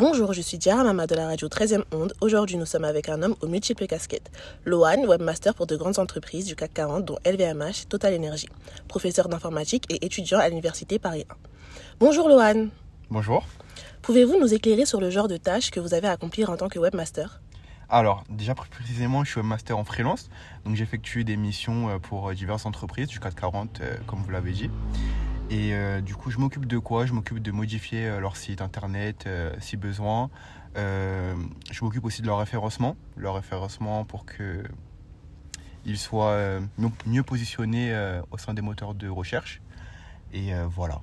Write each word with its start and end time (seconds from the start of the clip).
Bonjour, 0.00 0.32
je 0.32 0.40
suis 0.40 0.58
Diara 0.58 0.84
Mama 0.84 1.08
de 1.08 1.16
la 1.16 1.26
radio 1.26 1.48
13e 1.48 1.82
Onde. 1.90 2.12
Aujourd'hui, 2.20 2.56
nous 2.56 2.66
sommes 2.66 2.84
avec 2.84 3.08
un 3.08 3.20
homme 3.20 3.34
aux 3.42 3.48
multiples 3.48 3.88
casquettes. 3.88 4.30
Lohan, 4.64 5.04
webmaster 5.04 5.56
pour 5.56 5.66
de 5.66 5.74
grandes 5.74 5.98
entreprises 5.98 6.44
du 6.44 6.54
CAC 6.54 6.72
40, 6.72 7.04
dont 7.04 7.18
LVMH, 7.26 7.88
Total 7.88 8.14
Energy, 8.14 8.46
professeur 8.86 9.28
d'informatique 9.28 9.92
et 9.92 10.06
étudiant 10.06 10.38
à 10.38 10.48
l'université 10.48 11.00
Paris 11.00 11.24
1. 11.28 11.34
Bonjour 11.98 12.28
Lohan. 12.28 12.68
Bonjour. 13.10 13.44
Pouvez-vous 14.02 14.38
nous 14.38 14.54
éclairer 14.54 14.86
sur 14.86 15.00
le 15.00 15.10
genre 15.10 15.26
de 15.26 15.36
tâches 15.36 15.72
que 15.72 15.80
vous 15.80 15.94
avez 15.94 16.06
à 16.06 16.12
accomplir 16.12 16.48
en 16.50 16.56
tant 16.56 16.68
que 16.68 16.78
webmaster? 16.78 17.40
Alors, 17.88 18.22
déjà 18.30 18.54
plus 18.54 18.70
précisément, 18.70 19.24
je 19.24 19.32
suis 19.32 19.40
webmaster 19.40 19.76
en 19.76 19.82
freelance. 19.82 20.30
Donc, 20.64 20.76
j'effectue 20.76 21.24
des 21.24 21.36
missions 21.36 21.88
euh, 21.88 21.98
pour 21.98 22.32
diverses 22.34 22.66
entreprises 22.66 23.08
du 23.08 23.18
CAC 23.18 23.34
40, 23.34 23.80
euh, 23.80 23.96
comme 24.06 24.22
vous 24.22 24.30
l'avez 24.30 24.52
dit. 24.52 24.70
Et 25.50 25.72
euh, 25.72 26.02
du 26.02 26.14
coup, 26.14 26.30
je 26.30 26.38
m'occupe 26.38 26.66
de 26.66 26.78
quoi? 26.78 27.06
Je 27.06 27.14
m'occupe 27.14 27.38
de 27.38 27.50
modifier 27.52 28.06
euh, 28.06 28.20
leur 28.20 28.36
site 28.36 28.60
internet 28.60 29.24
euh, 29.26 29.54
si 29.60 29.76
besoin. 29.76 30.30
Je 30.76 31.84
m'occupe 31.84 32.04
aussi 32.04 32.22
de 32.22 32.26
leur 32.26 32.38
référencement, 32.38 32.96
leur 33.16 33.34
référencement 33.34 34.04
pour 34.04 34.24
que 34.24 34.62
ils 35.84 35.98
soient 35.98 36.60
mieux- 37.06 37.22
positionnés 37.24 38.20
au 38.30 38.38
sein 38.38 38.54
des 38.54 38.62
moteurs 38.62 38.94
de 38.94 39.08
recherche. 39.08 39.60
Et 40.32 40.52
voilà. 40.68 41.00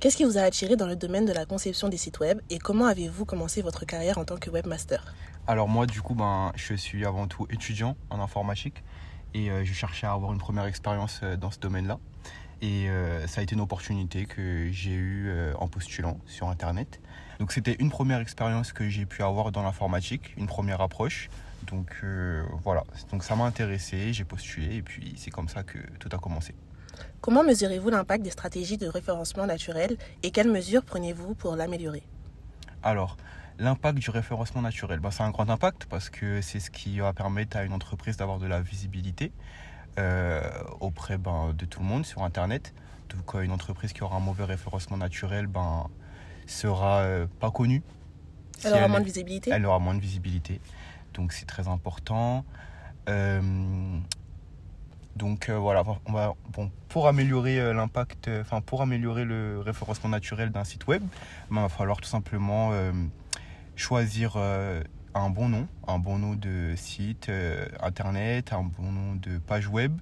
Qu'est-ce 0.00 0.16
qui 0.16 0.24
vous 0.24 0.38
a 0.38 0.40
attiré 0.40 0.74
dans 0.74 0.88
le 0.88 0.96
domaine 0.96 1.24
de 1.24 1.32
la 1.32 1.46
conception 1.46 1.88
des 1.88 1.98
sites 1.98 2.18
web 2.18 2.40
et 2.50 2.58
comment 2.58 2.86
avez-vous 2.86 3.24
commencé 3.24 3.62
votre 3.62 3.84
carrière 3.84 4.18
en 4.18 4.24
tant 4.24 4.38
que 4.38 4.50
webmaster? 4.50 5.14
Alors 5.46 5.68
moi, 5.68 5.86
du 5.86 6.02
coup, 6.02 6.16
ben, 6.16 6.50
je 6.56 6.74
suis 6.74 7.06
avant 7.06 7.28
tout 7.28 7.46
étudiant 7.48 7.96
en 8.08 8.18
informatique 8.18 8.82
et 9.34 9.50
je 9.64 9.72
cherchais 9.72 10.08
à 10.08 10.14
avoir 10.14 10.32
une 10.32 10.40
première 10.40 10.64
expérience 10.64 11.20
dans 11.38 11.52
ce 11.52 11.60
domaine-là. 11.60 12.00
Et 12.62 12.90
euh, 12.90 13.26
ça 13.26 13.40
a 13.40 13.44
été 13.44 13.54
une 13.54 13.60
opportunité 13.60 14.26
que 14.26 14.68
j'ai 14.70 14.92
eue 14.92 15.28
euh, 15.28 15.54
en 15.58 15.68
postulant 15.68 16.18
sur 16.26 16.48
Internet. 16.48 17.00
Donc 17.38 17.52
c'était 17.52 17.74
une 17.78 17.90
première 17.90 18.20
expérience 18.20 18.72
que 18.72 18.88
j'ai 18.88 19.06
pu 19.06 19.22
avoir 19.22 19.50
dans 19.50 19.62
l'informatique, 19.62 20.34
une 20.36 20.46
première 20.46 20.82
approche. 20.82 21.30
Donc 21.66 21.96
euh, 22.04 22.42
voilà, 22.62 22.84
donc 23.10 23.24
ça 23.24 23.34
m'a 23.34 23.44
intéressé, 23.44 24.12
j'ai 24.12 24.24
postulé 24.24 24.76
et 24.76 24.82
puis 24.82 25.14
c'est 25.16 25.30
comme 25.30 25.48
ça 25.48 25.62
que 25.62 25.78
tout 25.98 26.08
a 26.12 26.18
commencé. 26.18 26.54
Comment 27.20 27.42
mesurez-vous 27.42 27.90
l'impact 27.90 28.22
des 28.22 28.30
stratégies 28.30 28.76
de 28.76 28.86
référencement 28.86 29.46
naturel 29.46 29.96
et 30.22 30.30
quelles 30.30 30.50
mesures 30.50 30.84
prenez-vous 30.84 31.34
pour 31.34 31.56
l'améliorer? 31.56 32.02
Alors, 32.82 33.16
l'impact 33.58 33.98
du 33.98 34.10
référencement 34.10 34.62
naturel, 34.62 35.00
ben, 35.00 35.10
c'est 35.10 35.22
un 35.22 35.30
grand 35.30 35.48
impact 35.48 35.86
parce 35.86 36.10
que 36.10 36.40
c'est 36.40 36.60
ce 36.60 36.70
qui 36.70 36.98
va 36.98 37.12
permettre 37.12 37.56
à 37.56 37.64
une 37.64 37.72
entreprise 37.72 38.16
d'avoir 38.16 38.38
de 38.38 38.46
la 38.46 38.60
visibilité 38.60 39.32
auprès 40.80 41.18
ben, 41.18 41.52
de 41.56 41.64
tout 41.64 41.80
le 41.80 41.86
monde 41.86 42.06
sur 42.06 42.22
Internet. 42.22 42.72
Donc, 43.10 43.34
euh, 43.34 43.40
une 43.42 43.52
entreprise 43.52 43.92
qui 43.92 44.02
aura 44.02 44.16
un 44.16 44.20
mauvais 44.20 44.44
référencement 44.44 44.96
naturel 44.96 45.46
ben, 45.46 45.88
sera 46.46 47.00
euh, 47.00 47.26
pas 47.40 47.50
connue. 47.50 47.82
Si 48.58 48.66
Elle 48.66 48.74
aura 48.74 48.82
elle 48.82 48.90
moins 48.90 49.00
de 49.00 49.04
visibilité 49.04 49.50
elle 49.50 49.66
aura 49.66 49.78
moins 49.78 49.94
de 49.94 50.00
visibilité. 50.00 50.60
Donc 51.14 51.32
c'est 51.32 51.46
très 51.46 51.66
important. 51.66 52.44
Euh, 53.08 53.40
donc 55.16 55.48
euh, 55.48 55.58
voilà, 55.58 55.82
on 56.06 56.12
va, 56.12 56.34
bon, 56.52 56.70
pour 56.88 57.08
améliorer 57.08 57.58
euh, 57.58 57.72
l'impact, 57.72 58.28
euh, 58.28 58.42
enfin 58.42 58.60
pour 58.60 58.82
améliorer 58.82 59.24
le 59.24 59.60
référencement 59.60 60.10
naturel 60.10 60.50
d'un 60.50 60.64
site 60.64 60.86
web, 60.86 61.02
ben, 61.50 61.56
il 61.56 61.62
va 61.62 61.68
falloir 61.68 62.00
tout 62.00 62.08
simplement 62.08 62.70
euh, 62.72 62.92
choisir 63.76 64.34
euh, 64.36 64.82
un 65.14 65.30
bon 65.30 65.48
nom, 65.48 65.66
un 65.88 65.98
bon 65.98 66.18
nom 66.18 66.34
de 66.34 66.74
site 66.76 67.28
euh, 67.28 67.66
internet, 67.80 68.52
un 68.52 68.62
bon 68.62 68.92
nom 68.92 68.99
de 69.20 69.38
page 69.38 69.68
web. 69.68 69.98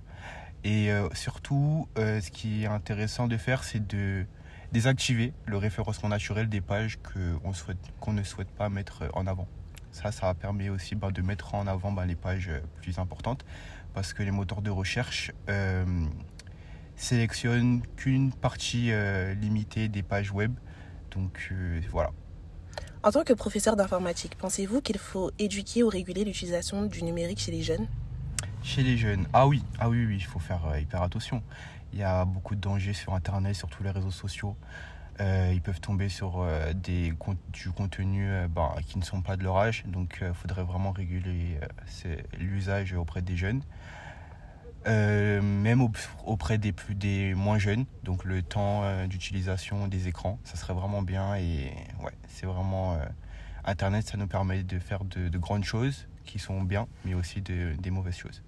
Et 0.64 0.90
euh, 0.90 1.08
surtout, 1.14 1.88
euh, 1.98 2.20
ce 2.20 2.30
qui 2.30 2.64
est 2.64 2.66
intéressant 2.66 3.28
de 3.28 3.36
faire, 3.36 3.64
c'est 3.64 3.86
de 3.86 4.26
désactiver 4.72 5.32
le 5.46 5.56
référencement 5.56 6.08
naturel 6.08 6.48
des 6.48 6.60
pages 6.60 6.98
qu'on 7.02 8.12
ne 8.12 8.22
souhaite 8.22 8.50
pas 8.50 8.68
mettre 8.68 9.04
en 9.14 9.26
avant. 9.26 9.48
Ça, 9.92 10.12
ça 10.12 10.34
permet 10.34 10.68
aussi 10.68 10.94
ben, 10.94 11.10
de 11.10 11.22
mettre 11.22 11.54
en 11.54 11.66
avant 11.66 11.92
ben, 11.92 12.04
les 12.04 12.16
pages 12.16 12.48
euh, 12.48 12.60
plus 12.82 12.98
importantes 12.98 13.44
parce 13.94 14.12
que 14.12 14.22
les 14.22 14.30
moteurs 14.30 14.62
de 14.62 14.70
recherche 14.70 15.32
euh, 15.48 15.84
sélectionnent 16.96 17.82
qu'une 17.96 18.32
partie 18.32 18.92
euh, 18.92 19.34
limitée 19.34 19.88
des 19.88 20.02
pages 20.02 20.32
web. 20.32 20.54
Donc 21.10 21.48
euh, 21.52 21.80
voilà. 21.90 22.10
En 23.02 23.10
tant 23.10 23.24
que 23.24 23.32
professeur 23.32 23.76
d'informatique, 23.76 24.36
pensez-vous 24.36 24.80
qu'il 24.82 24.98
faut 24.98 25.30
éduquer 25.38 25.82
ou 25.82 25.88
réguler 25.88 26.24
l'utilisation 26.24 26.86
du 26.86 27.02
numérique 27.02 27.40
chez 27.40 27.52
les 27.52 27.62
jeunes? 27.62 27.86
Chez 28.68 28.82
les 28.82 28.98
jeunes, 28.98 29.26
ah 29.32 29.46
oui, 29.46 29.64
ah 29.80 29.88
oui, 29.88 30.04
oui, 30.04 30.16
il 30.16 30.24
faut 30.24 30.38
faire 30.38 30.66
euh, 30.66 30.78
hyper 30.78 31.00
attention. 31.00 31.42
Il 31.94 31.98
y 31.98 32.02
a 32.02 32.26
beaucoup 32.26 32.54
de 32.54 32.60
dangers 32.60 32.92
sur 32.92 33.14
Internet, 33.14 33.54
sur 33.56 33.70
tous 33.70 33.82
les 33.82 33.90
réseaux 33.90 34.10
sociaux. 34.10 34.58
Euh, 35.20 35.50
ils 35.54 35.62
peuvent 35.62 35.80
tomber 35.80 36.10
sur 36.10 36.42
euh, 36.42 36.74
du 36.74 37.16
contenu 37.16 38.28
bah, 38.50 38.74
qui 38.86 38.98
ne 38.98 39.04
sont 39.04 39.22
pas 39.22 39.38
de 39.38 39.42
leur 39.42 39.56
âge. 39.56 39.84
Donc 39.86 40.18
il 40.20 40.34
faudrait 40.34 40.64
vraiment 40.64 40.90
réguler 40.92 41.58
l'usage 42.38 42.92
auprès 42.92 43.22
des 43.22 43.38
jeunes. 43.38 43.62
Même 44.84 45.80
au- 45.80 45.90
auprès 46.26 46.58
des, 46.58 46.72
plus, 46.72 46.94
des 46.94 47.32
moins 47.32 47.58
jeunes. 47.58 47.86
Donc 48.04 48.26
le 48.26 48.42
temps 48.42 48.82
d'utilisation 49.06 49.88
des 49.88 50.08
écrans, 50.08 50.38
ça 50.44 50.56
serait 50.56 50.74
vraiment 50.74 51.00
bien. 51.00 51.36
Et 51.36 51.72
ouais, 52.04 52.12
c'est 52.28 52.44
vraiment... 52.44 52.98
Internet, 53.64 54.06
ça 54.06 54.18
nous 54.18 54.28
permet 54.28 54.62
de 54.62 54.78
faire 54.78 55.04
de, 55.04 55.30
de 55.30 55.38
grandes 55.38 55.64
choses 55.64 56.06
qui 56.26 56.38
sont 56.38 56.62
bien, 56.62 56.86
mais 57.06 57.14
aussi 57.14 57.40
de- 57.40 57.74
des 57.78 57.90
mauvaises 57.90 58.18
choses. 58.18 58.42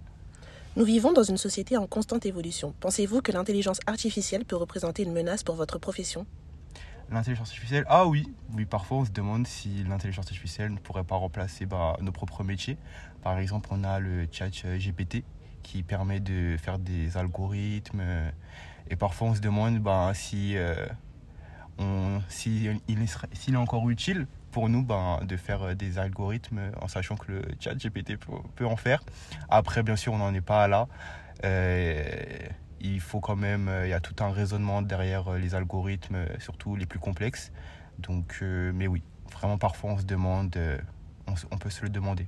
Nous 0.76 0.84
vivons 0.84 1.12
dans 1.12 1.24
une 1.24 1.36
société 1.36 1.76
en 1.76 1.86
constante 1.88 2.26
évolution. 2.26 2.74
Pensez-vous 2.80 3.22
que 3.22 3.32
l'intelligence 3.32 3.80
artificielle 3.86 4.44
peut 4.44 4.56
représenter 4.56 5.02
une 5.02 5.12
menace 5.12 5.42
pour 5.42 5.56
votre 5.56 5.78
profession? 5.78 6.26
L'intelligence 7.10 7.48
artificielle, 7.48 7.84
ah 7.88 8.06
oui, 8.06 8.28
oui, 8.54 8.66
parfois 8.66 8.98
on 8.98 9.04
se 9.04 9.10
demande 9.10 9.48
si 9.48 9.82
l'intelligence 9.82 10.26
artificielle 10.26 10.72
ne 10.72 10.78
pourrait 10.78 11.02
pas 11.02 11.16
remplacer 11.16 11.66
bah, 11.66 11.96
nos 12.00 12.12
propres 12.12 12.44
métiers. 12.44 12.78
Par 13.22 13.40
exemple, 13.40 13.68
on 13.72 13.82
a 13.82 13.98
le 13.98 14.28
chat 14.30 14.50
euh, 14.64 14.78
GPT 14.78 15.24
qui 15.64 15.82
permet 15.82 16.20
de 16.20 16.56
faire 16.56 16.78
des 16.78 17.16
algorithmes. 17.16 18.00
euh, 18.00 18.30
Et 18.88 18.94
parfois 18.94 19.28
on 19.28 19.34
se 19.34 19.40
demande 19.40 19.80
bah, 19.80 20.12
si, 20.14 20.56
euh, 20.56 20.86
si 22.28 22.70
il 22.86 23.54
est 23.54 23.56
encore 23.56 23.90
utile 23.90 24.28
pour 24.50 24.68
nous 24.68 24.82
bah, 24.82 25.20
de 25.22 25.36
faire 25.36 25.62
euh, 25.62 25.74
des 25.74 25.98
algorithmes 25.98 26.60
en 26.80 26.88
sachant 26.88 27.16
que 27.16 27.32
le 27.32 27.42
chat 27.58 27.74
GPT 27.74 28.16
peut, 28.16 28.66
en 28.66 28.76
faire. 28.76 29.02
Après, 29.48 29.82
bien 29.82 29.96
sûr, 29.96 30.12
on 30.12 30.18
n'en 30.18 30.34
est 30.34 30.40
pas 30.40 30.68
là. 30.68 30.88
Euh, 31.44 32.04
il 32.80 33.00
faut 33.00 33.20
quand 33.20 33.36
même, 33.36 33.68
euh, 33.68 33.86
il 33.86 33.90
y 33.90 33.94
a 33.94 34.00
tout 34.00 34.22
un 34.22 34.30
raisonnement 34.30 34.82
derrière 34.82 35.28
euh, 35.28 35.38
les 35.38 35.54
algorithmes, 35.54 36.16
euh, 36.16 36.26
surtout 36.38 36.76
les 36.76 36.86
plus 36.86 36.98
complexes. 36.98 37.52
Donc, 37.98 38.38
euh, 38.42 38.72
mais 38.74 38.86
oui, 38.86 39.02
vraiment 39.32 39.58
parfois 39.58 39.90
on 39.92 39.98
se 39.98 40.04
demande, 40.04 40.56
euh, 40.56 40.78
on 41.50 41.58
peut 41.58 41.70
se 41.70 41.82
le 41.82 41.90
demander. 41.90 42.26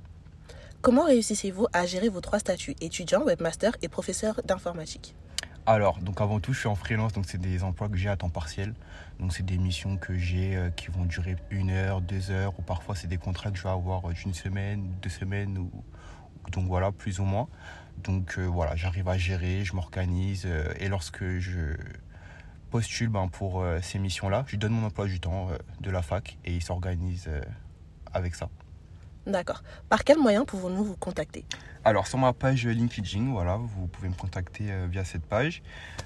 Comment 0.81 1.05
réussissez-vous 1.05 1.67
à 1.73 1.85
gérer 1.85 2.09
vos 2.09 2.21
trois 2.21 2.39
statuts 2.39 2.75
étudiant, 2.81 3.23
webmaster 3.23 3.75
et 3.81 3.87
professeur 3.87 4.41
d'informatique? 4.43 5.15
Alors, 5.65 5.99
donc 5.99 6.19
avant 6.19 6.41
tout, 6.41 6.51
je 6.51 6.59
suis 6.59 6.67
en 6.67 6.75
freelance, 6.75 7.13
donc 7.13 7.25
c'est 7.25 7.39
des 7.39 7.63
emplois 7.63 7.87
que 7.87 7.95
j'ai 7.95 8.09
à 8.09 8.17
temps 8.17 8.29
partiel. 8.29 8.73
Donc 9.19 9.31
c'est 9.31 9.45
des 9.45 9.57
missions 9.57 9.95
que 9.95 10.17
j'ai 10.17 10.57
euh, 10.57 10.69
qui 10.69 10.87
vont 10.87 11.05
durer 11.05 11.37
une 11.51 11.69
heure, 11.69 12.01
deux 12.01 12.31
heures, 12.31 12.53
ou 12.59 12.61
parfois 12.61 12.95
c'est 12.95 13.07
des 13.07 13.17
contrats 13.17 13.49
que 13.49 13.57
je 13.57 13.63
vais 13.63 13.69
avoir 13.69 14.09
euh, 14.09 14.13
d'une 14.13 14.33
semaine, 14.33 14.91
deux 15.01 15.09
semaines, 15.09 15.57
ou 15.57 15.71
donc 16.51 16.67
voilà, 16.67 16.91
plus 16.91 17.21
ou 17.21 17.23
moins. 17.23 17.47
Donc 18.03 18.37
euh, 18.37 18.45
voilà, 18.45 18.75
j'arrive 18.75 19.07
à 19.07 19.17
gérer, 19.17 19.63
je 19.63 19.73
m'organise, 19.73 20.45
et 20.79 20.89
lorsque 20.89 21.23
je 21.39 21.77
postule 22.69 23.07
ben, 23.07 23.29
pour 23.29 23.63
ces 23.81 23.99
missions-là, 23.99 24.43
je 24.47 24.57
donne 24.57 24.73
mon 24.73 24.87
emploi 24.87 25.05
du 25.05 25.21
temps 25.21 25.47
de 25.79 25.91
la 25.91 26.01
fac, 26.01 26.37
et 26.43 26.53
il 26.53 26.61
s'organise 26.61 27.27
euh, 27.29 27.41
avec 28.11 28.35
ça. 28.35 28.49
D'accord. 29.25 29.63
Par 29.89 30.03
quels 30.03 30.19
moyens 30.19 30.45
pouvons-nous 30.45 30.83
vous 30.83 30.97
contacter? 30.97 31.45
Alors 31.85 32.07
sur 32.07 32.17
ma 32.17 32.33
page 32.33 32.65
LinkedIn, 32.65 33.31
voilà, 33.31 33.57
vous 33.57 33.87
pouvez 33.87 34.09
me 34.09 34.13
contacter 34.13 34.65
euh, 34.69 34.87
via 34.89 35.03
cette 35.03 35.25
page. 35.25 35.61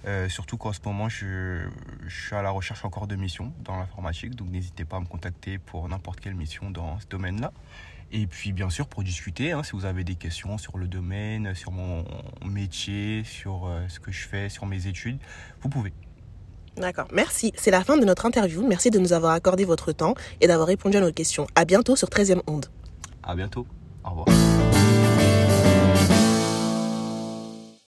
Euh, 0.05 0.29
surtout 0.29 0.57
qu'en 0.57 0.73
ce 0.73 0.79
moment, 0.85 1.09
je, 1.09 1.67
je 2.05 2.25
suis 2.25 2.35
à 2.35 2.41
la 2.41 2.51
recherche 2.51 2.85
encore 2.85 3.07
de 3.07 3.15
missions 3.15 3.53
dans 3.63 3.77
l'informatique, 3.77 4.35
donc 4.35 4.49
n'hésitez 4.49 4.85
pas 4.85 4.97
à 4.97 4.99
me 4.99 5.05
contacter 5.05 5.57
pour 5.57 5.87
n'importe 5.89 6.19
quelle 6.19 6.35
mission 6.35 6.69
dans 6.69 6.99
ce 6.99 7.07
domaine-là. 7.07 7.51
Et 8.11 8.25
puis 8.25 8.53
bien 8.53 8.69
sûr 8.69 8.87
pour 8.87 9.03
discuter, 9.03 9.51
hein, 9.51 9.63
si 9.63 9.73
vous 9.73 9.85
avez 9.85 10.03
des 10.03 10.15
questions 10.15 10.57
sur 10.57 10.77
le 10.77 10.87
domaine, 10.87 11.53
sur 11.55 11.71
mon 11.71 12.05
métier, 12.45 13.23
sur 13.25 13.67
euh, 13.67 13.85
ce 13.89 13.99
que 13.99 14.11
je 14.11 14.27
fais, 14.27 14.49
sur 14.49 14.65
mes 14.65 14.87
études, 14.87 15.19
vous 15.61 15.69
pouvez. 15.69 15.93
D'accord. 16.77 17.07
Merci. 17.11 17.51
C'est 17.57 17.71
la 17.71 17.83
fin 17.83 17.97
de 17.97 18.05
notre 18.05 18.25
interview. 18.25 18.65
Merci 18.65 18.91
de 18.91 18.99
nous 18.99 19.11
avoir 19.11 19.33
accordé 19.33 19.65
votre 19.65 19.91
temps 19.91 20.13
et 20.41 20.47
d'avoir 20.47 20.67
répondu 20.67 20.97
à 20.97 21.01
nos 21.01 21.11
questions. 21.11 21.47
À 21.55 21.65
bientôt 21.65 21.95
sur 21.95 22.07
13e 22.09 22.41
Onde. 22.47 22.67
À 23.23 23.35
bientôt. 23.35 23.65
Au 24.03 24.09
revoir. 24.11 24.27